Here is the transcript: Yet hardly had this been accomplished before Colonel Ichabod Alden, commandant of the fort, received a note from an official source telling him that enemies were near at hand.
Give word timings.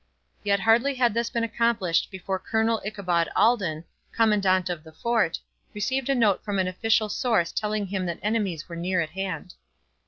Yet 0.43 0.61
hardly 0.61 0.95
had 0.95 1.13
this 1.13 1.29
been 1.29 1.43
accomplished 1.43 2.09
before 2.09 2.39
Colonel 2.39 2.81
Ichabod 2.83 3.29
Alden, 3.35 3.83
commandant 4.11 4.67
of 4.67 4.83
the 4.83 4.91
fort, 4.91 5.37
received 5.75 6.09
a 6.09 6.15
note 6.15 6.43
from 6.43 6.57
an 6.57 6.67
official 6.67 7.07
source 7.07 7.51
telling 7.51 7.85
him 7.85 8.07
that 8.07 8.17
enemies 8.23 8.67
were 8.67 8.75
near 8.75 8.99
at 9.01 9.11
hand. 9.11 9.53